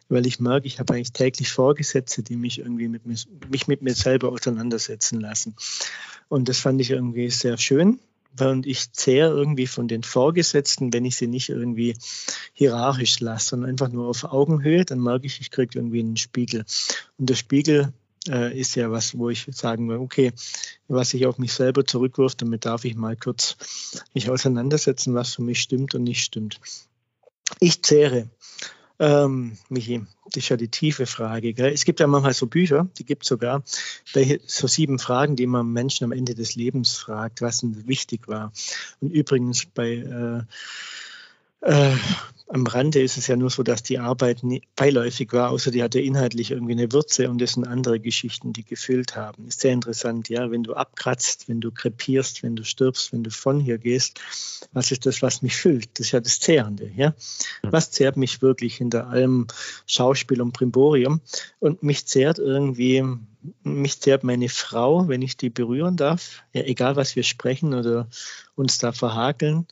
weil 0.07 0.25
ich 0.25 0.39
merke, 0.39 0.67
ich 0.67 0.79
habe 0.79 0.93
eigentlich 0.93 1.11
täglich 1.11 1.51
Vorgesetzte, 1.51 2.23
die 2.23 2.35
mich 2.35 2.59
irgendwie 2.59 2.87
mit 2.87 3.05
mir, 3.05 3.17
mich 3.49 3.67
mit 3.67 3.81
mir 3.81 3.95
selber 3.95 4.31
auseinandersetzen 4.31 5.19
lassen. 5.19 5.55
Und 6.29 6.47
das 6.47 6.59
fand 6.59 6.79
ich 6.79 6.91
irgendwie 6.91 7.29
sehr 7.29 7.57
schön. 7.57 7.99
Und 8.39 8.67
ich 8.67 8.91
zehre 8.93 9.31
irgendwie 9.31 9.67
von 9.67 9.87
den 9.87 10.03
Vorgesetzten, 10.03 10.93
wenn 10.93 11.03
ich 11.03 11.15
sie 11.17 11.27
nicht 11.27 11.49
irgendwie 11.49 11.95
hierarchisch 12.53 13.19
lasse, 13.19 13.49
sondern 13.49 13.71
einfach 13.71 13.89
nur 13.89 14.07
auf 14.07 14.23
Augenhöhe, 14.23 14.85
dann 14.85 15.01
merke 15.01 15.25
ich, 15.25 15.41
ich 15.41 15.51
kriege 15.51 15.77
irgendwie 15.77 15.99
einen 15.99 16.15
Spiegel. 16.15 16.63
Und 17.17 17.29
der 17.29 17.35
Spiegel 17.35 17.91
äh, 18.27 18.57
ist 18.57 18.75
ja 18.75 18.91
was, 18.91 19.17
wo 19.17 19.29
ich 19.29 19.47
sagen 19.51 19.89
will, 19.89 19.97
okay, 19.97 20.33
was 20.87 21.13
ich 21.13 21.25
auf 21.25 21.37
mich 21.37 21.53
selber 21.53 21.85
zurückwirft, 21.85 22.41
damit 22.41 22.65
darf 22.65 22.85
ich 22.85 22.95
mal 22.95 23.15
kurz 23.15 23.57
mich 24.13 24.29
auseinandersetzen, 24.29 25.13
was 25.13 25.35
für 25.35 25.41
mich 25.41 25.61
stimmt 25.61 25.95
und 25.95 26.03
nicht 26.03 26.23
stimmt. 26.23 26.59
Ich 27.59 27.81
zehre. 27.81 28.29
Ähm, 29.01 29.57
Michi, 29.69 30.05
das 30.25 30.43
ist 30.43 30.49
ja 30.49 30.57
die 30.57 30.67
tiefe 30.67 31.05
Frage. 31.05 31.53
Gell? 31.53 31.71
Es 31.71 31.85
gibt 31.85 32.01
ja 32.01 32.07
manchmal 32.07 32.33
so 32.33 32.47
Bücher, 32.47 32.89
die 32.97 33.05
gibt 33.05 33.23
es 33.23 33.29
sogar, 33.29 33.63
welche, 34.13 34.41
so 34.45 34.67
sieben 34.67 34.99
Fragen, 34.99 35.37
die 35.37 35.47
man 35.47 35.71
Menschen 35.71 36.03
am 36.03 36.11
Ende 36.11 36.35
des 36.35 36.55
Lebens 36.55 36.97
fragt, 36.97 37.41
was 37.41 37.63
ihnen 37.63 37.87
wichtig 37.87 38.27
war. 38.27 38.51
Und 38.99 39.11
übrigens 39.11 39.65
bei 39.65 40.45
äh, 41.61 41.61
äh, 41.61 41.95
am 42.51 42.65
Rande 42.65 43.01
ist 43.01 43.17
es 43.17 43.27
ja 43.27 43.35
nur 43.35 43.51
so, 43.51 43.61
dass 43.61 43.83
die 43.83 43.99
Arbeit 43.99 44.41
beiläufig 44.75 45.31
war, 45.33 45.51
außer 45.51 45.69
die 45.69 45.83
hatte 45.83 45.99
inhaltlich 45.99 46.49
irgendwie 46.49 46.71
eine 46.71 46.91
Würze 46.91 47.29
und 47.29 47.39
es 47.43 47.53
sind 47.53 47.67
andere 47.67 47.99
Geschichten, 47.99 48.53
die 48.53 48.63
gefüllt 48.63 49.15
haben. 49.15 49.47
Ist 49.47 49.61
sehr 49.61 49.71
interessant, 49.71 50.29
ja, 50.29 50.49
wenn 50.49 50.63
du 50.63 50.73
abkratzt, 50.73 51.47
wenn 51.47 51.61
du 51.61 51.71
krepierst, 51.71 52.41
wenn 52.41 52.55
du 52.55 52.63
stirbst, 52.63 53.13
wenn 53.13 53.23
du 53.23 53.29
von 53.29 53.59
hier 53.59 53.77
gehst, 53.77 54.19
was 54.73 54.91
ist 54.91 55.05
das, 55.05 55.21
was 55.21 55.43
mich 55.43 55.55
füllt? 55.55 55.99
Das 55.99 56.07
ist 56.07 56.11
ja 56.11 56.19
das 56.21 56.39
Zehrende, 56.39 56.91
ja. 56.95 57.13
Was 57.61 57.91
zehrt 57.91 58.17
mich 58.17 58.41
wirklich 58.41 58.75
hinter 58.75 59.07
allem 59.07 59.45
Schauspiel 59.85 60.41
und 60.41 60.51
Primborium? 60.51 61.21
Und 61.59 61.83
mich 61.83 62.07
zehrt 62.07 62.39
irgendwie 62.39 63.03
mich 63.63 64.01
zehrt 64.01 64.23
meine 64.23 64.49
Frau, 64.49 65.07
wenn 65.07 65.21
ich 65.21 65.37
die 65.37 65.49
berühren 65.49 65.95
darf, 65.95 66.43
ja, 66.53 66.63
egal 66.63 66.95
was 66.95 67.15
wir 67.15 67.23
sprechen 67.23 67.73
oder 67.73 68.07
uns 68.55 68.77
da 68.77 68.91
verhakeln. 68.91 69.67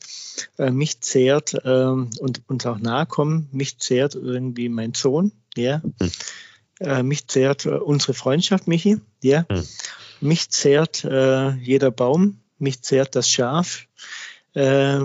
Äh, 0.58 0.70
mich 0.70 1.00
zehrt 1.00 1.54
äh, 1.54 1.84
und 1.84 2.42
uns 2.46 2.66
auch 2.66 2.78
nahe 2.78 3.06
kommen, 3.06 3.48
mich 3.52 3.78
zehrt 3.78 4.14
irgendwie 4.14 4.68
mein 4.68 4.94
Sohn, 4.94 5.32
ja. 5.56 5.82
Hm. 6.00 6.10
Äh, 6.80 7.02
mich 7.02 7.26
zehrt 7.26 7.66
äh, 7.66 7.70
unsere 7.70 8.14
Freundschaft, 8.14 8.68
Michi, 8.68 9.00
ja. 9.22 9.44
Hm. 9.50 9.66
Mich 10.20 10.50
zehrt 10.50 11.04
äh, 11.04 11.50
jeder 11.56 11.90
Baum, 11.90 12.40
mich 12.58 12.82
zehrt 12.82 13.14
das 13.14 13.30
Schaf. 13.30 13.86
Äh, 14.54 15.00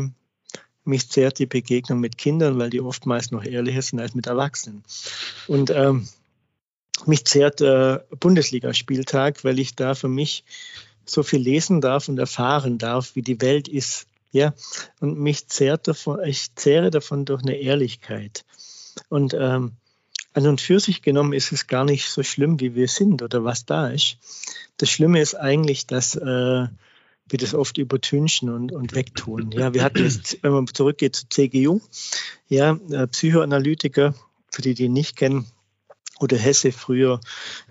mich 0.86 1.10
zehrt 1.10 1.40
die 1.40 1.46
Begegnung 1.46 2.00
mit 2.00 2.18
Kindern, 2.18 2.58
weil 2.58 2.70
die 2.70 2.82
oftmals 2.82 3.32
noch 3.32 3.44
ehrlicher 3.44 3.82
sind 3.82 4.00
als 4.00 4.16
mit 4.16 4.28
Erwachsenen. 4.28 4.84
Und 5.48 5.70
ähm, 5.70 6.08
mich 7.06 7.26
zehrt 7.26 7.60
der 7.60 8.06
Bundesligaspieltag, 8.20 9.44
weil 9.44 9.60
ich 9.60 9.76
da 9.76 9.96
für 9.96 10.08
mich 10.08 10.44
so 11.06 11.24
viel 11.24 11.40
lesen 11.40 11.82
darf 11.82 12.08
und 12.08 12.18
erfahren 12.18 12.78
darf, 12.78 13.16
wie 13.16 13.22
die 13.22 13.42
Welt 13.42 13.68
ist. 13.68 14.08
Ja, 14.32 14.54
und 15.00 15.20
mich 15.20 15.48
zehrt 15.48 15.88
davon, 15.88 16.20
ich 16.26 16.56
zehre 16.56 16.90
davon 16.90 17.26
durch 17.26 17.44
eine 17.44 17.56
Ehrlichkeit. 17.56 18.46
Und 19.10 19.36
ähm, 19.36 19.74
an 20.34 20.48
und 20.48 20.62
für 20.62 20.80
sich 20.80 21.04
genommen 21.04 21.34
ist 21.34 21.52
es 21.52 21.68
gar 21.68 21.86
nicht 21.86 22.10
so 22.10 22.24
schlimm, 22.24 22.60
wie 22.60 22.74
wir 22.74 22.88
sind 22.88 23.22
oder 23.22 23.44
was 23.44 23.66
da 23.66 23.90
ist. 23.90 24.18
Das 24.78 24.90
Schlimme 24.90 25.22
ist 25.22 25.36
eigentlich, 25.36 25.86
dass 25.86 26.16
äh, 26.16 26.68
wir 27.30 27.40
das 27.40 27.54
oft 27.54 27.78
übertünchen 27.78 28.50
und, 28.50 28.72
und 28.72 28.96
wegtun. 28.96 29.52
Ja, 29.52 29.74
wir 29.74 29.84
hatten 29.84 30.04
jetzt, 30.04 30.40
wenn 30.42 30.52
man 30.52 30.68
zurückgeht 30.68 31.16
zu 31.16 31.30
CGU, 31.30 31.82
ja, 32.50 32.78
äh, 32.90 33.08
Psychoanalytiker, 33.08 34.16
für 34.52 34.62
die, 34.62 34.74
die 34.74 34.86
ihn 34.86 34.94
nicht 34.94 35.16
kennen, 35.16 35.46
oder 36.24 36.38
Hesse 36.38 36.72
früher 36.72 37.20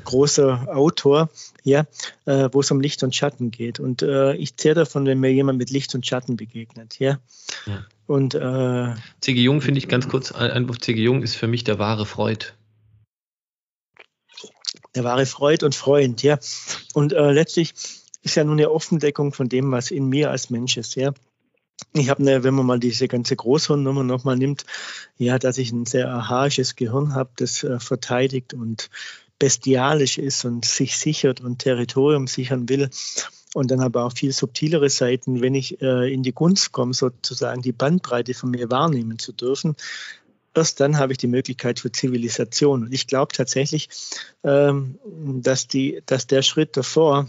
großer 0.05 0.69
Autor, 0.69 1.31
ja, 1.65 1.87
äh, 2.27 2.49
wo 2.53 2.61
es 2.61 2.71
um 2.71 2.81
Licht 2.81 3.03
und 3.03 3.15
Schatten 3.15 3.51
geht. 3.51 3.81
Und 3.81 4.03
äh, 4.03 4.35
ich 4.35 4.57
zehre 4.57 4.77
davon, 4.77 5.07
wenn 5.07 5.21
mir 5.21 5.33
jemand 5.33 5.59
mit 5.59 5.71
Licht 5.71 5.95
und 5.95 6.07
Schatten 6.07 6.37
begegnet, 6.37 6.99
ja. 6.99 7.19
ja. 7.67 7.85
Und 8.07 8.35
äh, 8.35 8.95
C.G. 9.21 9.41
Jung 9.41 9.61
finde 9.61 9.79
ich 9.79 9.89
ganz 9.89 10.09
kurz, 10.09 10.33
Einwurf 10.33 10.79
C.G. 10.79 11.03
Jung 11.03 11.23
ist 11.23 11.35
für 11.35 11.47
mich 11.47 11.65
der 11.65 11.79
wahre 11.79 12.07
Freud. 12.07 12.47
Der 14.95 15.05
wahre 15.05 15.27
Freud 15.27 15.65
und 15.65 15.75
Freund, 15.75 16.23
ja. 16.23 16.39
Und 16.95 17.13
äh, 17.13 17.31
letztlich 17.33 17.75
ist 18.23 18.35
ja 18.35 18.45
nur 18.45 18.55
eine 18.55 18.71
Offendeckung 18.71 19.33
von 19.33 19.49
dem, 19.49 19.73
was 19.73 19.91
in 19.91 20.09
mir 20.09 20.31
als 20.31 20.51
Mensch 20.51 20.77
ist, 20.77 20.95
ja. 20.97 21.13
Ich 21.93 22.09
habe, 22.09 22.23
eine, 22.23 22.45
wenn 22.45 22.55
man 22.55 22.67
mal 22.67 22.79
diese 22.79 23.09
ganze 23.09 23.37
Großhirnnummer 23.37 24.05
nochmal 24.05 24.37
nimmt, 24.37 24.65
ja, 25.19 25.39
dass 25.39 25.59
ich 25.59 25.73
ein 25.73 25.87
sehr 25.87 26.11
archaisches 26.11 26.77
Gehirn 26.77 27.15
habe, 27.15 27.31
das 27.37 27.63
äh, 27.65 27.79
verteidigt 27.81 28.55
und 28.55 28.91
bestialisch 29.39 30.19
ist 30.19 30.45
und 30.45 30.65
sich 30.65 30.97
sichert 30.97 31.41
und 31.41 31.59
Territorium 31.59 32.27
sichern 32.27 32.69
will. 32.69 32.91
Und 33.55 33.71
dann 33.71 33.81
aber 33.81 34.05
auch 34.05 34.13
viel 34.13 34.33
subtilere 34.33 34.89
Seiten, 34.89 35.43
wenn 35.43 35.55
ich 35.55 35.83
äh, 35.83 36.13
in 36.13 36.23
die 36.23 36.33
Gunst 36.33 36.73
komme, 36.73 36.95
sozusagen 36.95 37.61
die 37.61 37.73
Bandbreite 37.73 38.33
von 38.33 38.51
mir 38.51 38.71
wahrnehmen 38.71 39.19
zu 39.19 39.33
dürfen, 39.33 39.77
erst 40.55 40.81
dann 40.81 40.99
habe 40.99 41.13
ich 41.13 41.19
die 41.19 41.27
Möglichkeit 41.27 41.81
für 41.81 41.93
Zivilisation. 41.93 42.85
Und 42.85 42.93
ich 42.93 43.07
glaube 43.07 43.33
tatsächlich, 43.35 43.89
ähm, 44.45 44.99
dass, 45.43 45.67
die, 45.67 46.03
dass 46.07 46.27
der 46.27 46.43
Schritt 46.43 46.77
davor, 46.77 47.29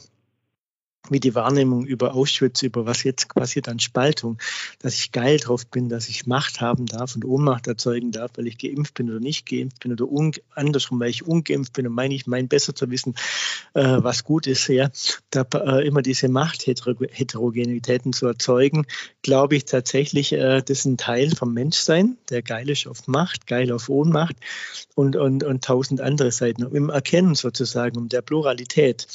wie 1.09 1.19
die 1.19 1.35
Wahrnehmung 1.35 1.85
über 1.85 2.13
Auschwitz, 2.13 2.61
über 2.61 2.85
was 2.85 3.03
jetzt 3.03 3.27
passiert 3.33 3.67
an 3.67 3.79
Spaltung, 3.79 4.37
dass 4.79 4.95
ich 4.95 5.11
geil 5.11 5.37
drauf 5.37 5.67
bin, 5.67 5.89
dass 5.89 6.07
ich 6.07 6.27
Macht 6.27 6.61
haben 6.61 6.85
darf 6.85 7.15
und 7.15 7.25
Ohnmacht 7.25 7.67
erzeugen 7.67 8.11
darf, 8.11 8.31
weil 8.35 8.47
ich 8.47 8.57
geimpft 8.57 8.93
bin 8.93 9.09
oder 9.09 9.19
nicht 9.19 9.45
geimpft 9.45 9.81
bin 9.81 9.91
oder 9.91 10.07
andersrum, 10.55 11.01
weil 11.01 11.09
ich 11.09 11.25
ungeimpft 11.25 11.73
bin 11.73 11.87
und 11.87 11.93
meine 11.93 12.15
ich, 12.15 12.25
mein 12.25 12.47
besser 12.47 12.73
zu 12.73 12.89
wissen, 12.89 13.15
äh, 13.73 13.83
was 13.83 14.23
gut 14.23 14.47
ist, 14.47 14.67
ja, 14.67 14.89
da 15.29 15.45
äh, 15.53 15.85
immer 15.85 16.01
diese 16.01 16.29
Machtheterogenitäten 16.29 18.13
zu 18.13 18.27
erzeugen, 18.27 18.85
glaube 19.23 19.57
ich 19.57 19.65
tatsächlich, 19.65 20.31
äh, 20.31 20.61
das 20.61 20.79
ist 20.79 20.85
ein 20.85 20.97
Teil 20.97 21.31
vom 21.35 21.53
Menschsein, 21.53 22.17
der 22.29 22.41
geil 22.43 22.69
ist 22.69 22.87
auf 22.87 23.07
Macht, 23.07 23.45
geil 23.47 23.73
auf 23.73 23.89
Ohnmacht 23.89 24.37
und, 24.95 25.17
und, 25.17 25.43
und 25.43 25.63
tausend 25.65 25.99
andere 25.99 26.31
Seiten. 26.31 26.63
Im 26.63 26.89
Erkennen 26.89 27.35
sozusagen, 27.35 27.97
um 27.97 28.07
der 28.07 28.21
Pluralität, 28.21 29.07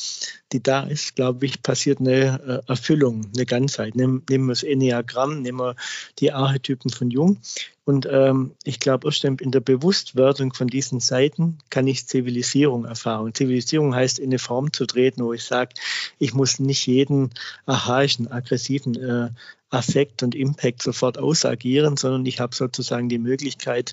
die 0.52 0.62
da 0.62 0.84
ist, 0.84 1.16
glaube 1.16 1.46
ich, 1.46 1.62
passiert 1.62 2.00
eine 2.00 2.62
äh, 2.66 2.70
Erfüllung, 2.70 3.30
eine 3.34 3.46
Ganzheit. 3.46 3.96
Nehmen, 3.96 4.22
nehmen 4.28 4.46
wir 4.46 4.52
das 4.52 4.62
Enneagramm, 4.62 5.42
nehmen 5.42 5.58
wir 5.58 5.76
die 6.18 6.32
Archetypen 6.32 6.90
von 6.90 7.10
Jung. 7.10 7.38
Und 7.84 8.06
ähm, 8.10 8.52
ich 8.64 8.80
glaube, 8.80 9.08
erst 9.08 9.24
in 9.24 9.50
der 9.50 9.60
Bewusstwerdung 9.60 10.52
von 10.52 10.66
diesen 10.66 11.00
Seiten 11.00 11.58
kann 11.70 11.86
ich 11.86 12.06
Zivilisierung 12.06 12.84
erfahren. 12.84 13.34
Zivilisierung 13.34 13.94
heißt, 13.94 14.18
in 14.18 14.30
eine 14.30 14.38
Form 14.38 14.72
zu 14.72 14.86
treten, 14.86 15.24
wo 15.24 15.32
ich 15.32 15.44
sage, 15.44 15.74
ich 16.18 16.34
muss 16.34 16.58
nicht 16.58 16.86
jeden 16.86 17.30
archaischen, 17.64 18.30
aggressiven 18.30 18.94
äh, 18.94 19.30
Affekt 19.70 20.22
und 20.22 20.34
Impact 20.34 20.82
sofort 20.82 21.18
ausagieren, 21.18 21.96
sondern 21.96 22.24
ich 22.26 22.40
habe 22.40 22.54
sozusagen 22.54 23.08
die 23.08 23.18
Möglichkeit, 23.18 23.92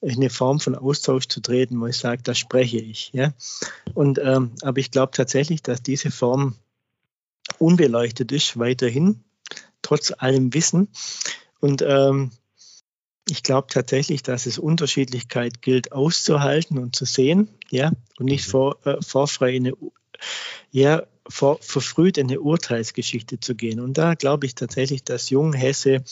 in 0.00 0.16
eine 0.16 0.30
Form 0.30 0.60
von 0.60 0.74
Austausch 0.74 1.28
zu 1.28 1.40
treten, 1.40 1.80
wo 1.80 1.86
ich 1.86 1.98
sage, 1.98 2.22
da 2.22 2.34
spreche 2.34 2.78
ich. 2.78 3.10
Ja? 3.12 3.32
Und, 3.94 4.18
ähm, 4.18 4.52
aber 4.62 4.78
ich 4.78 4.90
glaube 4.90 5.12
tatsächlich, 5.14 5.62
dass 5.62 5.82
diese 5.82 6.10
Form 6.10 6.56
unbeleuchtet 7.58 8.32
ist, 8.32 8.58
weiterhin, 8.58 9.22
trotz 9.82 10.12
allem 10.16 10.54
Wissen. 10.54 10.88
Und 11.60 11.82
ähm, 11.82 12.30
ich 13.28 13.42
glaube 13.42 13.68
tatsächlich, 13.70 14.22
dass 14.22 14.46
es 14.46 14.58
Unterschiedlichkeit 14.58 15.62
gilt 15.62 15.92
auszuhalten 15.92 16.78
und 16.78 16.96
zu 16.96 17.04
sehen, 17.04 17.48
ja, 17.70 17.92
und 18.18 18.26
nicht 18.26 18.46
mhm. 18.46 18.50
vor, 18.50 18.86
äh, 18.86 18.96
vorfrei 19.02 19.54
in 19.54 19.66
eine, 19.66 19.76
ja, 20.70 21.02
vor, 21.28 21.58
verfrüht 21.60 22.18
in 22.18 22.28
eine 22.28 22.40
Urteilsgeschichte 22.40 23.38
zu 23.38 23.54
gehen. 23.54 23.80
Und 23.80 23.98
da 23.98 24.14
glaube 24.14 24.46
ich 24.46 24.54
tatsächlich, 24.54 25.04
dass 25.04 25.30
Jung 25.30 25.52
Hesse 25.52 26.02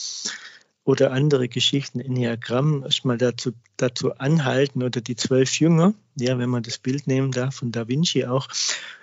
oder 0.89 1.13
andere 1.13 1.51
Geschichten 1.51 2.01
in 2.01 2.15
Diagramm 2.15 2.83
erstmal 2.83 3.19
dazu, 3.19 3.53
dazu 3.77 4.15
anhalten 4.15 4.83
oder 4.83 5.03
die 5.03 5.17
zwölf 5.17 5.61
Jünger, 5.61 5.93
ja, 6.17 6.39
wenn 6.39 6.49
man 6.49 6.63
das 6.63 6.79
Bild 6.79 7.07
nehmen 7.07 7.31
darf 7.31 7.57
von 7.57 7.73
Da 7.73 7.89
Vinci 7.89 8.25
auch, 8.25 8.49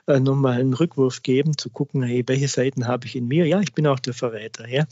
äh, 0.08 0.20
nochmal 0.20 0.60
einen 0.60 0.74
Rückwurf 0.74 1.22
geben, 1.22 1.60
zu 1.60 1.70
gucken, 1.70 2.02
hey, 2.02 2.24
welche 2.26 2.48
Seiten 2.48 2.88
habe 2.88 3.06
ich 3.06 3.16
in 3.16 3.28
mir? 3.28 3.46
Ja, 3.46 3.62
ich 3.62 3.74
bin 3.74 3.86
auch 3.86 4.00
der 4.00 4.16
Verräter, 4.16 4.68
ja. 4.68 4.88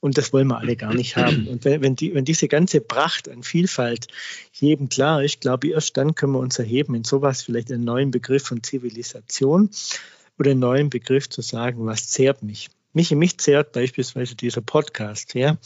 Und 0.00 0.18
das 0.18 0.34
wollen 0.34 0.48
wir 0.48 0.58
alle 0.58 0.76
gar 0.76 0.92
nicht 0.92 1.16
haben. 1.16 1.48
Und 1.48 1.64
wenn, 1.64 1.80
wenn, 1.80 1.96
die, 1.96 2.12
wenn 2.12 2.26
diese 2.26 2.46
ganze 2.46 2.82
Pracht 2.82 3.26
an 3.30 3.42
Vielfalt 3.42 4.08
jedem 4.52 4.90
klar 4.90 5.24
ist, 5.24 5.40
glaube 5.40 5.68
ich, 5.68 5.72
erst 5.72 5.96
dann 5.96 6.14
können 6.14 6.32
wir 6.32 6.40
uns 6.40 6.58
erheben 6.58 6.94
in 6.94 7.04
sowas, 7.04 7.40
vielleicht 7.40 7.72
einen 7.72 7.84
neuen 7.84 8.10
Begriff 8.10 8.42
von 8.42 8.62
Zivilisation 8.62 9.70
oder 10.38 10.50
einen 10.50 10.60
neuen 10.60 10.90
Begriff 10.90 11.26
zu 11.30 11.40
sagen, 11.40 11.86
was 11.86 12.08
zehrt 12.08 12.42
mich. 12.42 12.68
Mich, 12.92 13.12
mich 13.12 13.38
zehrt 13.38 13.72
beispielsweise 13.72 14.34
dieser 14.34 14.60
Podcast, 14.60 15.32
ja. 15.32 15.56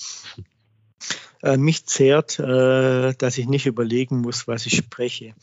Äh, 1.42 1.56
mich 1.56 1.86
zehrt, 1.86 2.38
äh, 2.38 3.14
dass 3.14 3.38
ich 3.38 3.46
nicht 3.46 3.66
überlegen 3.66 4.20
muss, 4.20 4.48
was 4.48 4.66
ich 4.66 4.76
spreche. 4.76 5.34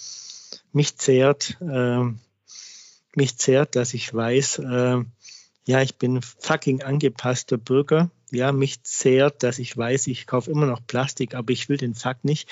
Mich 0.73 0.97
zehrt, 0.97 1.57
äh, 1.61 2.03
mich 3.15 3.37
zehrt, 3.37 3.75
dass 3.75 3.93
ich 3.93 4.13
weiß, 4.13 4.59
äh, 4.59 5.03
ja, 5.65 5.81
ich 5.81 5.95
bin 5.95 6.21
fucking 6.21 6.83
angepasster 6.83 7.57
Bürger 7.57 8.11
ja, 8.31 8.51
mich 8.51 8.83
zehrt, 8.83 9.43
dass 9.43 9.59
ich 9.59 9.75
weiß, 9.75 10.07
ich 10.07 10.27
kaufe 10.27 10.51
immer 10.51 10.65
noch 10.65 10.85
Plastik, 10.85 11.35
aber 11.35 11.51
ich 11.51 11.69
will 11.69 11.77
den 11.77 11.95
Fakt 11.95 12.25
nicht. 12.25 12.49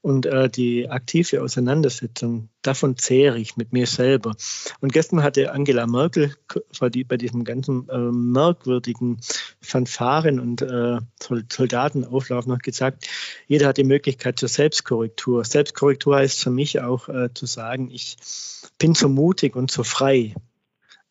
Und 0.00 0.26
äh, 0.26 0.50
die 0.50 0.90
aktive 0.90 1.42
Auseinandersetzung, 1.42 2.48
davon 2.60 2.96
zehre 2.96 3.38
ich 3.38 3.56
mit 3.56 3.72
mir 3.72 3.86
selber. 3.86 4.34
Und 4.80 4.92
gestern 4.92 5.22
hatte 5.22 5.52
Angela 5.52 5.86
Merkel 5.86 6.34
bei 6.80 7.16
diesem 7.16 7.44
ganzen 7.44 7.88
äh, 7.88 7.98
merkwürdigen 7.98 9.20
Fanfaren 9.60 10.40
und 10.40 10.62
äh, 10.62 10.98
Soldatenauflauf 11.20 12.46
noch 12.46 12.58
gesagt, 12.58 13.06
jeder 13.46 13.68
hat 13.68 13.76
die 13.76 13.84
Möglichkeit 13.84 14.38
zur 14.38 14.48
Selbstkorrektur. 14.48 15.44
Selbstkorrektur 15.44 16.16
heißt 16.16 16.42
für 16.42 16.50
mich 16.50 16.80
auch 16.80 17.08
äh, 17.08 17.32
zu 17.32 17.46
sagen, 17.46 17.90
ich 17.92 18.16
bin 18.78 18.94
so 18.94 19.08
mutig 19.08 19.54
und 19.54 19.70
so 19.70 19.84
frei 19.84 20.34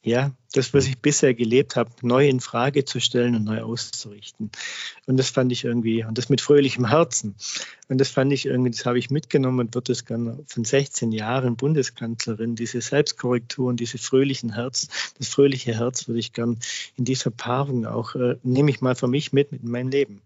ja, 0.03 0.31
das, 0.53 0.73
was 0.73 0.87
ich 0.87 0.97
bisher 0.97 1.33
gelebt 1.33 1.75
habe, 1.75 1.91
neu 2.01 2.27
in 2.27 2.39
Frage 2.39 2.85
zu 2.85 2.99
stellen 2.99 3.35
und 3.35 3.43
neu 3.43 3.61
auszurichten. 3.61 4.51
Und 5.05 5.17
das 5.17 5.29
fand 5.29 5.51
ich 5.51 5.63
irgendwie, 5.63 6.03
und 6.03 6.17
das 6.17 6.27
mit 6.29 6.41
fröhlichem 6.41 6.87
Herzen. 6.87 7.35
Und 7.87 7.99
das 7.99 8.09
fand 8.09 8.33
ich 8.33 8.45
irgendwie, 8.45 8.71
das 8.71 8.85
habe 8.85 8.97
ich 8.97 9.11
mitgenommen 9.11 9.59
und 9.59 9.75
würde 9.75 9.91
es 9.91 10.05
gerne 10.05 10.39
von 10.47 10.65
16 10.65 11.11
Jahren 11.11 11.55
Bundeskanzlerin, 11.55 12.55
diese 12.55 12.81
Selbstkorrektur 12.81 13.69
und 13.69 13.79
diese 13.79 13.97
fröhlichen 13.97 14.53
Herz, 14.53 14.87
das 15.19 15.27
fröhliche 15.27 15.77
Herz 15.77 16.07
würde 16.07 16.19
ich 16.19 16.33
gern 16.33 16.57
in 16.97 17.05
dieser 17.05 17.31
Paarung 17.31 17.85
auch, 17.85 18.15
äh, 18.15 18.37
nehme 18.43 18.71
ich 18.71 18.81
mal 18.81 18.95
für 18.95 19.07
mich 19.07 19.33
mit, 19.33 19.51
mit 19.51 19.61
in 19.61 19.69
mein 19.69 19.91
Leben. 19.91 20.21